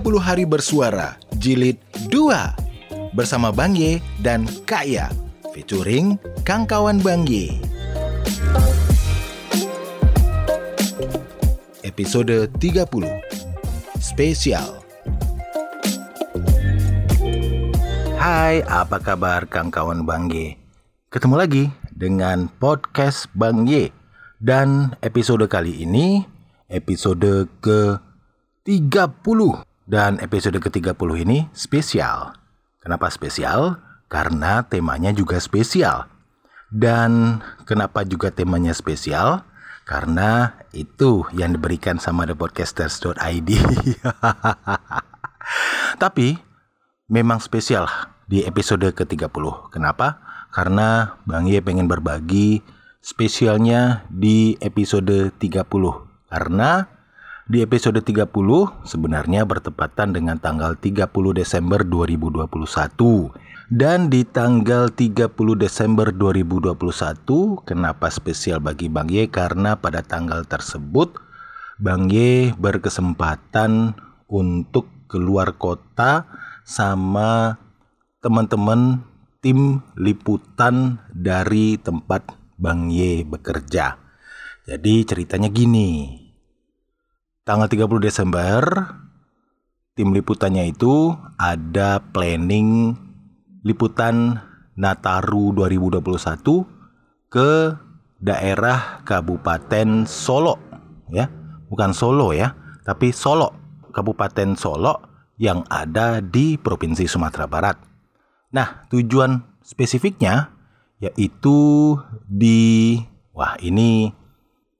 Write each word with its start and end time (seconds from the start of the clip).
30 0.00 0.16
hari 0.16 0.48
bersuara 0.48 1.20
jilid 1.36 1.76
2 2.08 3.12
bersama 3.12 3.52
Bang 3.52 3.76
Ye 3.76 4.00
dan 4.24 4.48
Kak 4.64 4.88
Ya 4.88 5.12
featuring 5.52 6.16
Kang 6.40 6.64
Kawan 6.64 7.04
Bang 7.04 7.28
Ye. 7.28 7.60
Episode 11.84 12.48
30 12.48 12.88
Spesial 14.00 14.80
Hai, 18.16 18.64
apa 18.64 19.04
kabar 19.04 19.44
Kang 19.52 19.68
Kawan 19.68 20.08
Bang 20.08 20.32
Ye? 20.32 20.56
Ketemu 21.12 21.36
lagi 21.36 21.68
dengan 21.92 22.48
podcast 22.48 23.28
Bang 23.36 23.68
Ye 23.68 23.92
dan 24.40 24.96
episode 25.04 25.44
kali 25.44 25.84
ini 25.84 26.24
episode 26.72 27.52
ke 27.60 28.00
30 28.64 29.68
dan 29.90 30.22
episode 30.22 30.54
ke-30 30.62 31.10
ini 31.26 31.50
spesial. 31.50 32.38
Kenapa 32.78 33.10
spesial? 33.10 33.82
Karena 34.06 34.62
temanya 34.62 35.10
juga 35.10 35.42
spesial. 35.42 36.06
Dan 36.70 37.42
kenapa 37.66 38.06
juga 38.06 38.30
temanya 38.30 38.70
spesial? 38.70 39.42
Karena 39.82 40.54
itu 40.70 41.26
yang 41.34 41.58
diberikan 41.58 41.98
sama 41.98 42.22
thepodcasters.id. 42.22 43.50
Tapi 46.02 46.38
memang 47.10 47.42
spesial 47.42 47.90
di 48.30 48.46
episode 48.46 48.94
ke-30. 48.94 49.74
Kenapa? 49.74 50.22
Karena 50.54 51.18
Bang 51.26 51.50
Ye 51.50 51.58
pengen 51.58 51.90
berbagi 51.90 52.62
spesialnya 53.02 54.06
di 54.06 54.54
episode 54.62 55.34
30. 55.34 55.66
Karena 56.30 56.99
di 57.50 57.66
episode 57.66 57.98
30 57.98 58.30
sebenarnya 58.86 59.42
bertepatan 59.42 60.14
dengan 60.14 60.38
tanggal 60.38 60.78
30 60.78 61.10
Desember 61.34 61.82
2021. 61.82 62.46
Dan 63.70 64.06
di 64.06 64.22
tanggal 64.22 64.94
30 64.94 65.34
Desember 65.58 66.14
2021, 66.14 66.78
kenapa 67.66 68.06
spesial 68.06 68.62
bagi 68.62 68.86
Bang 68.86 69.10
Ye? 69.10 69.26
Karena 69.26 69.74
pada 69.74 70.02
tanggal 70.06 70.46
tersebut 70.46 71.18
Bang 71.82 72.06
Ye 72.06 72.54
berkesempatan 72.54 73.98
untuk 74.30 74.86
keluar 75.10 75.58
kota 75.58 76.30
sama 76.62 77.58
teman-teman 78.22 79.02
tim 79.42 79.82
liputan 79.98 81.02
dari 81.10 81.82
tempat 81.82 82.30
Bang 82.62 82.94
Ye 82.94 83.26
bekerja. 83.26 83.98
Jadi 84.70 85.02
ceritanya 85.02 85.50
gini, 85.50 86.20
tanggal 87.44 87.68
30 87.68 88.00
Desember 88.04 88.60
tim 89.96 90.12
liputannya 90.12 90.70
itu 90.70 91.12
ada 91.36 92.00
planning 92.12 92.96
liputan 93.64 94.40
Nataru 94.80 95.52
2021 95.52 96.00
ke 97.28 97.76
daerah 98.20 99.04
Kabupaten 99.04 100.08
Solo 100.08 100.56
ya. 101.12 101.28
Bukan 101.68 101.92
Solo 101.92 102.32
ya 102.32 102.56
tapi 102.84 103.12
Solo 103.12 103.52
Kabupaten 103.92 104.56
Solo 104.56 104.94
yang 105.36 105.64
ada 105.68 106.20
di 106.20 106.56
Provinsi 106.56 107.04
Sumatera 107.08 107.44
Barat. 107.48 107.76
Nah 108.52 108.88
tujuan 108.88 109.40
spesifiknya 109.64 110.52
yaitu 111.00 111.96
di 112.28 113.00
wah 113.32 113.56
ini. 113.60 114.12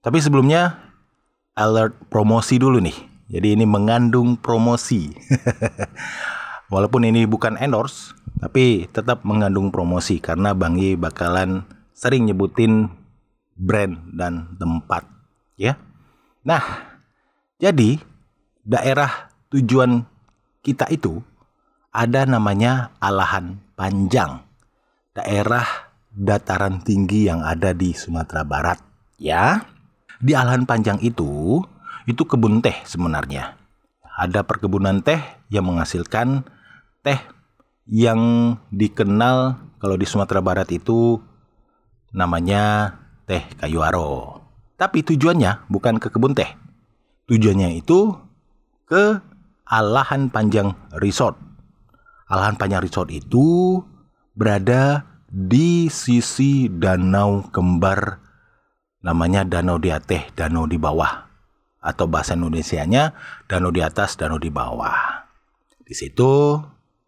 Tapi 0.01 0.17
sebelumnya 0.17 0.90
alert 1.55 1.97
promosi 2.07 2.57
dulu 2.57 2.79
nih. 2.79 2.97
Jadi 3.31 3.55
ini 3.55 3.63
mengandung 3.63 4.35
promosi. 4.35 5.11
Walaupun 6.73 7.03
ini 7.07 7.27
bukan 7.27 7.59
endorse, 7.59 8.15
tapi 8.39 8.87
tetap 8.91 9.27
mengandung 9.27 9.71
promosi 9.71 10.23
karena 10.23 10.55
Bang 10.55 10.79
Yi 10.79 10.95
bakalan 10.95 11.67
sering 11.91 12.27
nyebutin 12.27 12.87
brand 13.59 13.99
dan 14.15 14.55
tempat, 14.55 15.03
ya. 15.59 15.75
Nah, 16.47 16.63
jadi 17.59 17.99
daerah 18.63 19.31
tujuan 19.51 20.07
kita 20.63 20.87
itu 20.89 21.19
ada 21.91 22.23
namanya 22.23 22.95
Alahan 23.03 23.59
Panjang. 23.75 24.47
Daerah 25.11 25.91
dataran 26.07 26.79
tinggi 26.79 27.27
yang 27.27 27.43
ada 27.43 27.75
di 27.75 27.91
Sumatera 27.91 28.47
Barat, 28.47 28.79
ya 29.19 29.59
di 30.21 30.37
alahan 30.37 30.69
panjang 30.69 31.01
itu 31.01 31.61
itu 32.05 32.23
kebun 32.25 32.61
teh 32.61 32.77
sebenarnya. 32.85 33.57
Ada 34.21 34.45
perkebunan 34.45 35.01
teh 35.01 35.17
yang 35.49 35.65
menghasilkan 35.65 36.45
teh 37.01 37.17
yang 37.89 38.55
dikenal 38.69 39.57
kalau 39.81 39.97
di 39.97 40.05
Sumatera 40.05 40.39
Barat 40.39 40.69
itu 40.69 41.17
namanya 42.13 42.95
teh 43.25 43.41
kayu 43.57 43.81
aro. 43.81 44.45
Tapi 44.77 45.01
tujuannya 45.01 45.69
bukan 45.69 45.97
ke 45.97 46.13
kebun 46.13 46.37
teh. 46.37 46.49
Tujuannya 47.29 47.77
itu 47.77 48.13
ke 48.85 49.21
Alahan 49.65 50.29
Panjang 50.29 50.73
Resort. 51.01 51.37
Alahan 52.29 52.57
Panjang 52.57 52.85
Resort 52.85 53.09
itu 53.09 53.79
berada 54.37 55.05
di 55.31 55.87
sisi 55.87 56.67
danau 56.67 57.47
kembar 57.49 58.20
namanya 59.01 59.45
danau 59.45 59.81
di 59.81 59.89
atas, 59.89 60.29
danau 60.37 60.69
di 60.69 60.77
bawah. 60.77 61.27
Atau 61.81 62.05
bahasa 62.05 62.37
Indonesia-nya 62.37 63.17
danau 63.49 63.73
di 63.73 63.81
atas, 63.81 64.13
danau 64.15 64.37
di 64.37 64.53
bawah. 64.53 65.25
Di 65.81 65.97
situ 65.97 66.61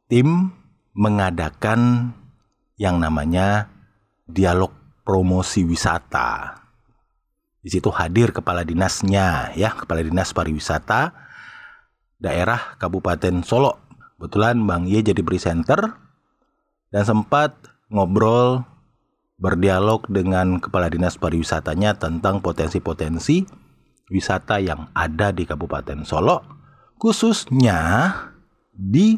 tim 0.10 0.50
mengadakan 0.98 2.12
yang 2.78 2.98
namanya 2.98 3.70
dialog 4.26 4.74
promosi 5.06 5.62
wisata. 5.62 6.58
Di 7.64 7.72
situ 7.72 7.88
hadir 7.96 8.36
kepala 8.36 8.68
dinasnya 8.68 9.56
ya, 9.56 9.72
kepala 9.72 10.04
dinas 10.04 10.36
pariwisata 10.36 11.16
daerah 12.20 12.76
Kabupaten 12.76 13.40
Solo. 13.46 13.80
Kebetulan 14.20 14.60
Bang 14.64 14.88
Ye 14.88 15.04
jadi 15.04 15.20
presenter 15.20 15.80
dan 16.92 17.04
sempat 17.04 17.56
ngobrol 17.92 18.64
berdialog 19.38 20.06
dengan 20.10 20.62
kepala 20.62 20.88
dinas 20.88 21.18
pariwisatanya 21.18 21.98
tentang 21.98 22.40
potensi-potensi 22.40 23.44
wisata 24.12 24.62
yang 24.62 24.92
ada 24.94 25.34
di 25.34 25.48
Kabupaten 25.48 26.06
Solo, 26.06 26.44
khususnya 27.02 28.12
di 28.74 29.18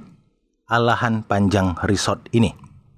Alahan 0.65 1.21
Panjang 1.25 1.77
Resort 1.85 2.25
ini. 2.33 2.49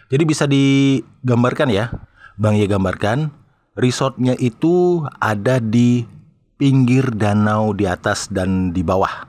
Jadi 0.07 0.23
bisa 0.23 0.47
digambarkan 0.47 1.67
ya, 1.67 1.91
Bang 2.39 2.55
Ye 2.55 2.69
gambarkan, 2.69 3.28
resortnya 3.75 4.38
itu 4.39 5.03
ada 5.19 5.59
di 5.59 6.07
pinggir 6.55 7.11
danau 7.11 7.75
di 7.75 7.84
atas 7.85 8.31
dan 8.31 8.72
di 8.72 8.81
bawah. 8.81 9.28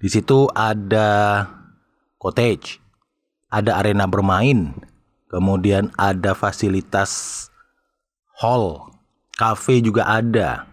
Di 0.00 0.08
situ 0.10 0.50
ada 0.50 1.44
cottage, 2.18 2.82
ada 3.52 3.78
arena 3.78 4.10
bermain, 4.10 4.74
Kemudian 5.30 5.94
ada 5.94 6.34
fasilitas 6.34 7.46
hall, 8.34 8.90
cafe 9.38 9.78
juga 9.78 10.10
ada. 10.10 10.66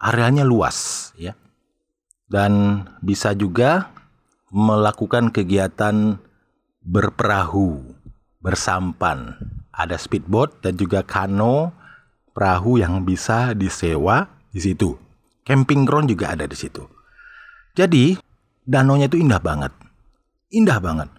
Areanya 0.00 0.48
luas 0.48 1.12
ya. 1.20 1.36
Dan 2.24 2.84
bisa 3.04 3.36
juga 3.36 3.92
melakukan 4.48 5.28
kegiatan 5.28 6.16
berperahu, 6.80 7.84
bersampan. 8.40 9.36
Ada 9.76 10.00
speedboat 10.00 10.64
dan 10.64 10.80
juga 10.80 11.04
kano, 11.04 11.76
perahu 12.32 12.80
yang 12.80 13.04
bisa 13.04 13.52
disewa 13.52 14.24
di 14.48 14.64
situ. 14.64 14.96
Camping 15.44 15.84
ground 15.84 16.08
juga 16.08 16.32
ada 16.32 16.48
di 16.48 16.56
situ. 16.56 16.80
Jadi, 17.76 18.16
danaunya 18.64 19.12
itu 19.12 19.20
indah 19.20 19.40
banget. 19.40 19.72
Indah 20.48 20.80
banget 20.80 21.17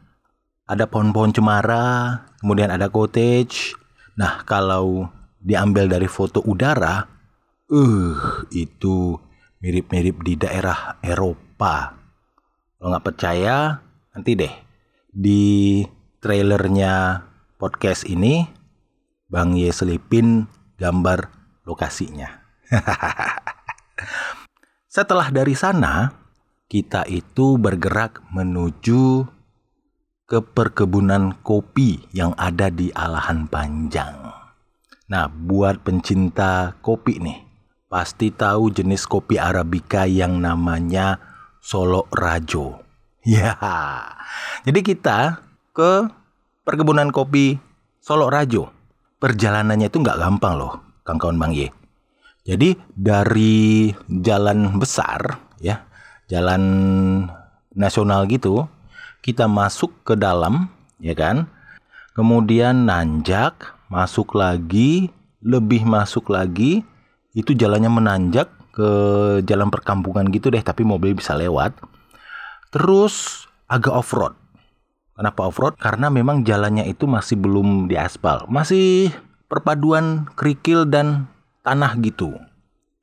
ada 0.69 0.85
pohon-pohon 0.85 1.33
cemara, 1.33 2.21
kemudian 2.37 2.69
ada 2.69 2.93
cottage. 2.93 3.73
Nah, 4.21 4.45
kalau 4.45 5.09
diambil 5.41 5.89
dari 5.89 6.05
foto 6.05 6.45
udara, 6.45 7.09
uh, 7.73 8.45
itu 8.53 9.17
mirip-mirip 9.65 10.21
di 10.21 10.37
daerah 10.37 11.01
Eropa. 11.01 11.97
Kalau 12.77 12.93
nggak 12.93 13.07
percaya, 13.09 13.81
nanti 14.13 14.37
deh 14.37 14.53
di 15.09 15.81
trailernya 16.21 17.25
podcast 17.57 18.05
ini, 18.05 18.45
Bang 19.25 19.57
Ye 19.57 19.73
selipin 19.73 20.45
gambar 20.77 21.33
lokasinya. 21.65 22.29
Setelah 24.95 25.33
dari 25.33 25.57
sana, 25.57 26.13
kita 26.69 27.09
itu 27.09 27.57
bergerak 27.57 28.21
menuju 28.29 29.25
ke 30.29 30.45
perkebunan 30.45 31.41
kopi 31.41 32.05
yang 32.13 32.37
ada 32.37 32.69
di 32.69 32.93
Alahan 32.93 33.49
Panjang. 33.49 34.29
Nah, 35.09 35.25
buat 35.25 35.81
pencinta 35.81 36.77
kopi 36.85 37.17
nih, 37.17 37.41
pasti 37.89 38.29
tahu 38.29 38.69
jenis 38.69 39.09
kopi 39.09 39.41
Arabica 39.41 40.05
yang 40.05 40.37
namanya 40.37 41.17
Solo 41.57 42.05
Rajo. 42.13 42.77
Ya, 43.29 43.51
jadi 44.63 44.79
kita 44.79 45.43
ke 45.75 46.07
perkebunan 46.63 47.11
kopi 47.11 47.59
Solo 47.99 48.31
Rajo. 48.31 48.71
Perjalanannya 49.19 49.91
itu 49.91 49.99
nggak 49.99 50.17
gampang 50.23 50.55
loh, 50.55 50.79
kawan-kawan 51.03 51.35
Bang 51.35 51.51
Ye. 51.51 51.67
Jadi 52.47 52.79
dari 52.95 53.91
jalan 54.07 54.79
besar, 54.79 55.35
ya, 55.59 55.83
jalan 56.31 56.63
nasional 57.75 58.23
gitu, 58.31 58.71
kita 59.19 59.45
masuk 59.45 59.91
ke 60.07 60.13
dalam, 60.15 60.71
ya 60.99 61.15
kan? 61.15 61.47
Kemudian 62.15 62.87
nanjak, 62.87 63.75
masuk 63.87 64.35
lagi, 64.35 65.11
lebih 65.39 65.87
masuk 65.87 66.31
lagi, 66.31 66.83
itu 67.31 67.55
jalannya 67.55 67.91
menanjak 67.91 68.51
ke 68.75 68.89
jalan 69.43 69.71
perkampungan 69.71 70.27
gitu 70.31 70.51
deh, 70.51 70.63
tapi 70.63 70.83
mobil 70.83 71.15
bisa 71.15 71.35
lewat. 71.35 71.75
Terus 72.69 73.45
agak 73.67 73.93
off-road. 73.93 74.33
Kenapa 75.19 75.51
off-road? 75.51 75.75
Karena 75.75 76.07
memang 76.07 76.47
jalannya 76.47 76.87
itu 76.87 77.03
masih 77.03 77.35
belum 77.35 77.91
diaspal. 77.91 78.47
Masih 78.47 79.11
perpaduan 79.51 80.29
kerikil 80.37 80.87
dan 80.87 81.27
tanah 81.65 81.99
gitu. 81.99 82.39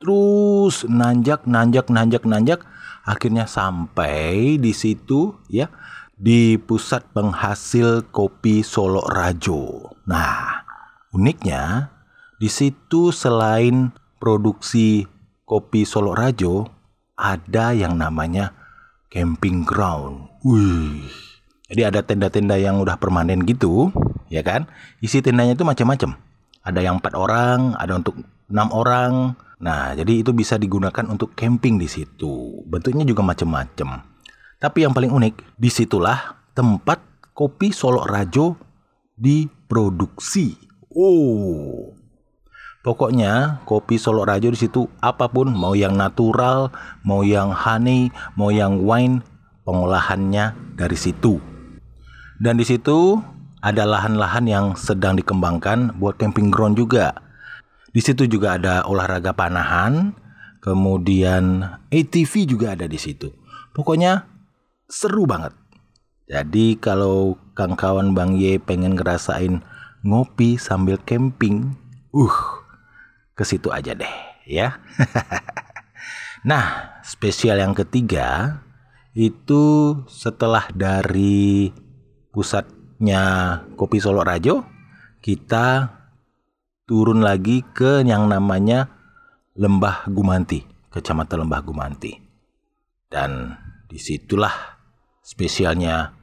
Terus 0.01 0.89
nanjak, 0.89 1.45
nanjak, 1.45 1.93
nanjak, 1.93 2.25
nanjak. 2.25 2.61
Akhirnya 3.07 3.45
sampai 3.45 4.57
di 4.59 4.73
situ 4.75 5.37
ya 5.47 5.71
di 6.17 6.57
pusat 6.57 7.05
penghasil 7.13 8.09
kopi 8.09 8.65
Solo 8.65 9.05
Rajo. 9.05 9.93
Nah, 10.09 10.65
uniknya 11.13 11.93
di 12.41 12.49
situ 12.49 13.13
selain 13.13 13.93
produksi 14.17 15.05
kopi 15.45 15.85
Solo 15.85 16.17
Rajo 16.17 16.65
ada 17.21 17.77
yang 17.77 18.01
namanya 18.01 18.57
camping 19.13 19.69
ground. 19.69 20.33
Wih. 20.41 21.05
Jadi 21.69 21.83
ada 21.85 22.01
tenda-tenda 22.01 22.57
yang 22.57 22.81
udah 22.81 22.97
permanen 22.97 23.45
gitu, 23.45 23.93
ya 24.33 24.41
kan? 24.41 24.71
Isi 25.05 25.21
tendanya 25.21 25.53
itu 25.53 25.67
macam-macam. 25.67 26.17
Ada 26.65 26.81
yang 26.81 27.03
empat 27.03 27.13
orang, 27.13 27.75
ada 27.77 27.99
untuk 27.99 28.23
enam 28.49 28.69
orang. 28.73 29.13
Nah, 29.59 29.93
jadi 29.99 30.23
itu 30.23 30.31
bisa 30.31 30.57
digunakan 30.57 31.05
untuk 31.11 31.35
camping 31.35 31.77
di 31.77 31.91
situ. 31.91 32.63
Bentuknya 32.65 33.03
juga 33.03 33.27
macam-macam. 33.27 34.16
Tapi 34.57 34.89
yang 34.89 34.97
paling 34.97 35.13
unik, 35.13 35.57
di 35.61 35.69
situlah 35.69 36.41
tempat 36.57 37.01
kopi 37.37 37.73
Solo 37.73 38.05
Rajo 38.09 38.57
diproduksi. 39.17 40.57
Oh, 40.97 41.93
Pokoknya 42.87 43.67
kopi 43.67 43.99
Solo 43.99 44.23
Rajo 44.23 44.47
di 44.47 44.55
situ 44.55 44.87
apa 45.03 45.27
pun 45.27 45.51
mau 45.51 45.75
yang 45.75 45.99
natural, 45.99 46.71
mau 47.03 47.27
yang 47.27 47.51
honey, 47.51 48.15
mau 48.39 48.55
yang 48.55 48.79
wine, 48.87 49.27
pengolahannya 49.67 50.55
dari 50.79 50.95
situ. 50.95 51.43
Dan 52.39 52.55
di 52.55 52.63
situ 52.63 53.19
ada 53.59 53.83
lahan-lahan 53.83 54.47
yang 54.47 54.67
sedang 54.79 55.19
dikembangkan 55.19 55.99
buat 55.99 56.15
camping 56.15 56.55
ground 56.55 56.79
juga. 56.79 57.11
Di 57.91 57.99
situ 57.99 58.31
juga 58.31 58.55
ada 58.55 58.87
olahraga 58.87 59.35
panahan, 59.35 60.15
kemudian 60.63 61.67
ATV 61.91 62.47
juga 62.47 62.79
ada 62.79 62.87
di 62.87 63.03
situ. 63.03 63.35
Pokoknya 63.75 64.31
seru 64.87 65.27
banget. 65.27 65.55
Jadi 66.27 66.75
kalau 66.79 67.39
kawan-kawan 67.55 68.11
Bang 68.11 68.35
Ye 68.35 68.59
pengen 68.59 68.99
ngerasain 68.99 69.63
ngopi 70.03 70.59
sambil 70.59 70.99
camping, 71.03 71.79
uh 72.11 72.39
ke 73.37 73.45
situ 73.47 73.71
aja 73.71 73.93
deh 73.95 74.11
ya. 74.49 74.81
nah, 76.49 76.99
spesial 77.07 77.61
yang 77.63 77.75
ketiga 77.75 78.59
itu 79.15 79.97
setelah 80.11 80.67
dari 80.73 81.71
pusatnya 82.35 83.23
Kopi 83.79 84.03
Solo 84.03 84.27
Rajo, 84.27 84.67
kita 85.23 85.95
turun 86.87 87.23
lagi 87.23 87.63
ke 87.63 88.03
yang 88.07 88.27
namanya 88.27 88.89
Lembah 89.57 90.11
Gumanti, 90.11 90.63
Kecamatan 90.93 91.47
Lembah 91.47 91.61
Gumanti. 91.65 92.13
Dan 93.07 93.57
di 93.87 93.97
situlah 93.97 94.76
spesialnya 95.27 96.15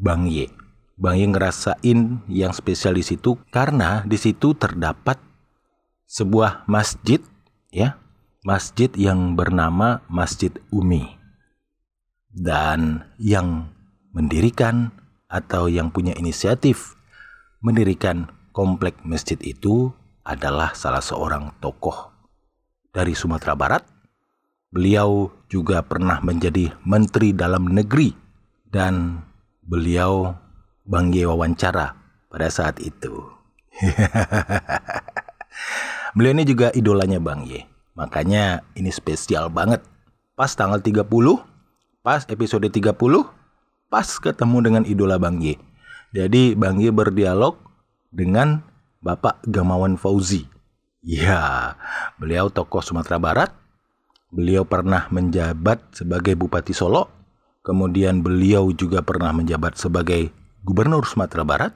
Bang 0.00 0.24
Ye. 0.24 0.48
Bang 0.96 1.20
Ye 1.20 1.28
ngerasain 1.28 2.24
yang 2.32 2.52
spesial 2.56 2.96
di 2.96 3.04
situ 3.04 3.36
karena 3.52 4.00
di 4.08 4.16
situ 4.16 4.56
terdapat 4.56 5.20
sebuah 6.08 6.64
masjid 6.64 7.20
ya, 7.68 8.00
masjid 8.40 8.88
yang 8.96 9.36
bernama 9.36 10.00
Masjid 10.08 10.48
Umi. 10.72 11.20
Dan 12.32 13.04
yang 13.20 13.68
mendirikan 14.16 14.96
atau 15.28 15.68
yang 15.68 15.92
punya 15.92 16.16
inisiatif 16.16 16.96
mendirikan 17.60 18.32
komplek 18.56 18.96
masjid 19.04 19.36
itu 19.44 19.92
adalah 20.24 20.72
salah 20.72 21.04
seorang 21.04 21.52
tokoh 21.60 22.08
dari 22.96 23.12
Sumatera 23.12 23.52
Barat. 23.52 23.84
Beliau 24.68 25.32
juga 25.48 25.80
pernah 25.80 26.20
menjadi 26.20 26.72
menteri 26.84 27.32
dalam 27.32 27.72
negeri 27.72 28.27
dan 28.68 29.24
beliau 29.64 30.36
bangge 30.84 31.24
wawancara 31.28 31.96
pada 32.28 32.48
saat 32.52 32.80
itu. 32.80 33.24
Beliau 36.16 36.32
ini 36.34 36.44
juga 36.48 36.72
idolanya 36.72 37.20
Bang 37.20 37.44
Ye. 37.44 37.68
Makanya 37.94 38.64
ini 38.78 38.88
spesial 38.88 39.52
banget. 39.52 39.84
Pas 40.38 40.54
tanggal 40.54 40.80
30, 40.80 41.04
pas 42.00 42.22
episode 42.30 42.68
30, 42.70 42.94
pas 43.90 44.06
ketemu 44.06 44.58
dengan 44.62 44.82
idola 44.86 45.18
Bang 45.18 45.42
Ye. 45.42 45.58
Jadi 46.14 46.56
Bang 46.56 46.80
Ye 46.80 46.94
berdialog 46.94 47.58
dengan 48.08 48.64
Bapak 49.04 49.44
Gamawan 49.46 50.00
Fauzi. 50.00 50.48
Ya, 51.04 51.74
beliau 52.18 52.50
tokoh 52.50 52.82
Sumatera 52.82 53.20
Barat. 53.20 53.50
Beliau 54.28 54.66
pernah 54.66 55.08
menjabat 55.08 55.96
sebagai 55.96 56.36
Bupati 56.36 56.76
Solo. 56.76 57.17
Kemudian 57.62 58.24
beliau 58.24 58.70
juga 58.72 59.04
pernah 59.04 59.34
menjabat 59.34 59.76
sebagai 59.76 60.30
Gubernur 60.64 61.04
Sumatera 61.04 61.44
Barat. 61.44 61.72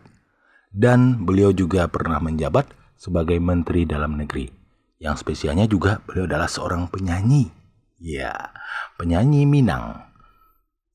Dan 0.73 1.29
beliau 1.29 1.53
juga 1.53 1.85
pernah 1.85 2.17
menjabat 2.17 2.65
sebagai 2.97 3.37
Menteri 3.37 3.85
Dalam 3.85 4.17
Negeri. 4.17 4.49
Yang 4.97 5.27
spesialnya 5.27 5.69
juga 5.69 6.01
beliau 6.07 6.25
adalah 6.25 6.49
seorang 6.49 6.89
penyanyi. 6.89 7.53
Ya, 8.01 8.55
penyanyi 8.97 9.45
Minang. 9.45 10.01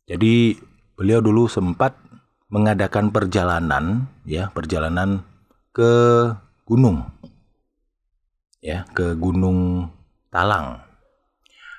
Jadi 0.07 0.57
beliau 0.97 1.19
dulu 1.19 1.45
sempat 1.45 1.93
mengadakan 2.47 3.11
perjalanan 3.11 4.07
ya, 4.23 4.49
perjalanan 4.55 5.21
ke 5.75 5.91
gunung. 6.65 7.11
Ya, 8.63 8.87
ke 8.97 9.13
Gunung 9.13 9.91
Talang. 10.33 10.81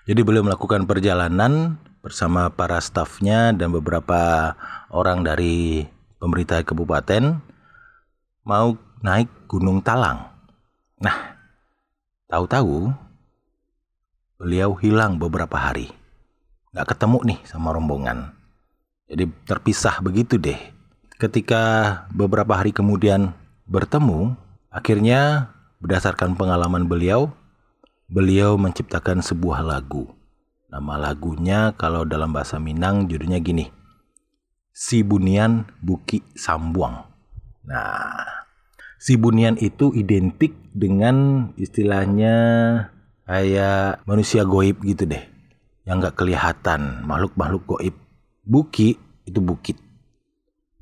Jadi 0.08 0.20
beliau 0.24 0.46
melakukan 0.46 0.86
perjalanan 0.86 1.76
bersama 2.02 2.48
para 2.50 2.78
stafnya 2.78 3.50
dan 3.54 3.74
beberapa 3.74 4.54
orang 4.90 5.26
dari 5.26 5.86
pemerintah 6.18 6.62
kabupaten 6.62 7.38
mau 8.46 8.74
naik 9.02 9.28
Gunung 9.46 9.82
Talang. 9.82 10.30
Nah, 10.98 11.38
tahu-tahu 12.26 12.90
beliau 14.38 14.74
hilang 14.78 15.18
beberapa 15.18 15.58
hari. 15.58 15.90
Gak 16.74 16.94
ketemu 16.94 17.18
nih 17.34 17.40
sama 17.46 17.74
rombongan. 17.74 18.34
Jadi 19.08 19.24
terpisah 19.48 19.98
begitu 20.04 20.36
deh. 20.36 20.58
Ketika 21.18 21.62
beberapa 22.12 22.54
hari 22.54 22.70
kemudian 22.70 23.34
bertemu, 23.66 24.36
akhirnya 24.70 25.50
berdasarkan 25.82 26.38
pengalaman 26.38 26.86
beliau, 26.86 27.32
beliau 28.06 28.54
menciptakan 28.60 29.24
sebuah 29.24 29.64
lagu. 29.64 30.17
Nama 30.68 31.00
lagunya 31.00 31.72
kalau 31.80 32.04
dalam 32.04 32.36
bahasa 32.36 32.60
Minang 32.60 33.08
judulnya 33.08 33.40
gini. 33.40 33.72
Si 34.68 35.00
Bunian 35.00 35.64
Buki 35.80 36.20
Sambuang. 36.36 37.08
Nah, 37.68 38.24
si 38.96 39.20
bunian 39.20 39.60
itu 39.60 39.92
identik 39.92 40.56
dengan 40.72 41.48
istilahnya 41.60 42.36
kayak 43.28 44.00
manusia 44.08 44.48
goib 44.48 44.80
gitu 44.84 45.04
deh. 45.04 45.20
Yang 45.84 45.96
nggak 46.04 46.16
kelihatan 46.16 47.04
makhluk-makhluk 47.04 47.64
goib. 47.64 47.94
Buki 48.44 48.96
itu 49.28 49.40
bukit. 49.44 49.76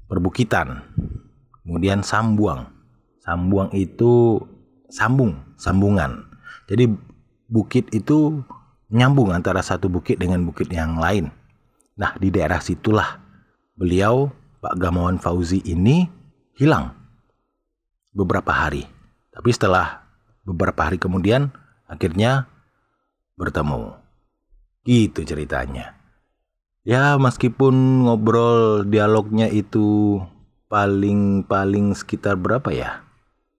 Perbukitan. 0.06 0.82
Kemudian 1.62 2.06
sambuang. 2.06 2.70
Sambuang 3.22 3.74
itu 3.74 4.38
sambung 4.86 5.42
sambungan. 5.58 6.30
Jadi 6.70 6.86
bukit 7.50 7.90
itu 7.90 8.42
nyambung 8.92 9.34
antara 9.34 9.62
satu 9.62 9.90
bukit 9.90 10.18
dengan 10.20 10.42
bukit 10.46 10.70
yang 10.70 10.98
lain 11.00 11.30
nah 11.96 12.12
di 12.20 12.28
daerah 12.28 12.60
situlah 12.60 13.18
beliau 13.76 14.32
Pak 14.60 14.82
Gamawan 14.82 15.20
Fauzi 15.20 15.62
ini 15.62 16.08
hilang 16.56 16.96
beberapa 18.16 18.48
hari. 18.50 18.88
Tapi 19.28 19.52
setelah 19.52 20.08
beberapa 20.48 20.88
hari 20.88 20.96
kemudian 20.96 21.52
akhirnya 21.84 22.48
bertemu. 23.36 23.92
Gitu 24.88 25.28
ceritanya. 25.28 25.92
Ya 26.86 27.20
meskipun 27.20 28.08
ngobrol 28.08 28.88
dialognya 28.88 29.52
itu 29.52 30.18
paling-paling 30.72 31.92
sekitar 31.92 32.40
berapa 32.40 32.72
ya? 32.72 33.04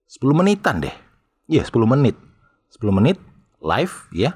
10 0.10 0.34
menitan 0.34 0.82
deh. 0.82 0.96
Iya 1.46 1.62
10 1.62 1.86
menit. 1.86 2.18
10 2.74 2.90
menit 2.90 3.22
live 3.62 3.96
ya 4.12 4.34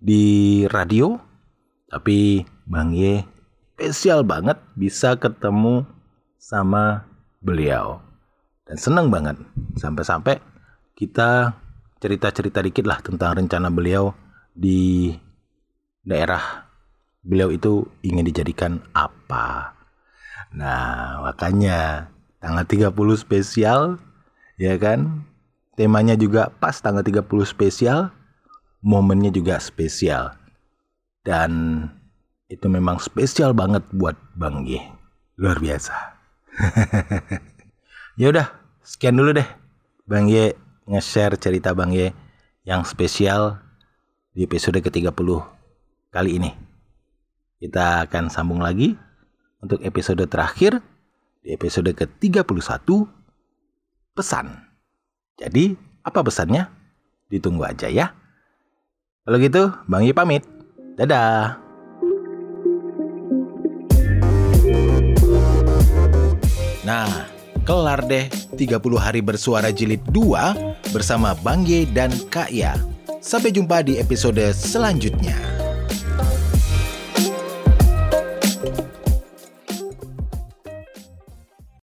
di 0.00 0.64
radio. 0.72 1.20
Tapi 1.90 2.42
Bang 2.64 2.96
Ye 2.96 3.22
spesial 3.76 4.24
banget 4.24 4.56
bisa 4.76 5.16
ketemu 5.16 5.84
sama 6.40 7.04
beliau. 7.40 8.00
Dan 8.68 8.76
seneng 8.76 9.08
banget. 9.08 9.36
Sampai-sampai 9.80 10.40
kita 10.96 11.56
cerita-cerita 12.00 12.64
dikit 12.64 12.84
lah 12.88 13.00
tentang 13.04 13.40
rencana 13.40 13.68
beliau 13.68 14.12
di 14.56 15.12
daerah 16.04 16.68
beliau 17.20 17.52
itu 17.52 17.84
ingin 18.00 18.24
dijadikan 18.24 18.80
apa. 18.96 19.76
Nah, 20.56 21.20
makanya 21.24 22.10
tanggal 22.40 22.64
30 22.64 23.16
spesial 23.16 24.00
ya 24.60 24.76
kan? 24.76 25.24
Temanya 25.80 26.12
juga 26.20 26.52
pas 26.60 26.76
tanggal 26.76 27.00
30 27.00 27.24
spesial, 27.48 28.12
momennya 28.80 29.32
juga 29.32 29.60
spesial. 29.60 30.36
Dan 31.20 31.84
itu 32.50 32.66
memang 32.66 32.98
spesial 32.98 33.52
banget 33.52 33.84
buat 33.92 34.16
Bang 34.34 34.66
G. 34.66 34.80
Luar 35.40 35.60
biasa. 35.60 35.94
ya 38.20 38.26
udah, 38.32 38.46
sekian 38.82 39.16
dulu 39.16 39.36
deh. 39.36 39.48
Bang 40.10 40.26
Y 40.26 40.52
nge-share 40.90 41.38
cerita 41.38 41.70
Bang 41.70 41.94
Y 41.94 42.10
yang 42.66 42.82
spesial 42.82 43.62
di 44.34 44.42
episode 44.42 44.82
ke-30 44.82 45.30
kali 46.10 46.30
ini. 46.42 46.50
Kita 47.60 48.08
akan 48.08 48.26
sambung 48.32 48.58
lagi 48.58 48.96
untuk 49.62 49.78
episode 49.86 50.24
terakhir 50.26 50.80
di 51.44 51.54
episode 51.54 51.92
ke-31 51.92 52.88
pesan. 54.16 54.46
Jadi, 55.38 55.76
apa 56.04 56.20
pesannya? 56.20 56.68
Ditunggu 57.30 57.64
aja 57.64 57.86
ya. 57.86 58.12
Kalau 59.20 59.36
gitu, 59.36 59.68
Bang 59.84 60.00
Yi 60.00 60.16
pamit. 60.16 60.40
Dadah. 60.96 61.60
Nah, 66.88 67.28
kelar 67.68 68.00
deh 68.08 68.32
30 68.56 68.80
hari 68.96 69.20
bersuara 69.20 69.68
jilid 69.68 70.00
2 70.08 70.96
bersama 70.96 71.36
Bang 71.44 71.68
Ye 71.68 71.84
dan 71.84 72.08
Kak 72.32 72.48
Ya. 72.48 72.80
Sampai 73.20 73.52
jumpa 73.52 73.84
di 73.84 74.00
episode 74.00 74.40
selanjutnya. 74.56 75.59